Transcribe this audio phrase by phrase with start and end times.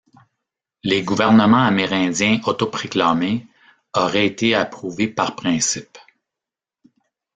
[0.83, 3.45] Les gouvernements amérindiens autoproclamés
[3.95, 5.95] auraient été approuvés par principe.